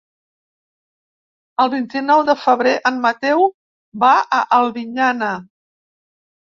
[1.65, 3.47] El vint-i-nou de febrer en Mateu
[4.07, 5.35] va a Albinyana.